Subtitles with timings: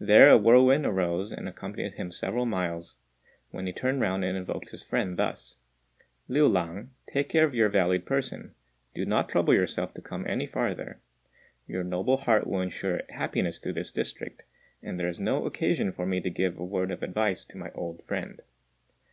[0.00, 2.96] There a whirlwind arose and accompanied him several miles,
[3.52, 5.58] when he turned round and invoked his friend thus:
[6.26, 8.56] "Liu lang, take care of your valued person.
[8.96, 10.98] Do not trouble yourself to come any farther.
[11.68, 14.42] Your noble heart will ensure happiness to this district,
[14.82, 17.70] and there is no occasion for me to give a word of advice to my
[17.76, 18.42] old friend."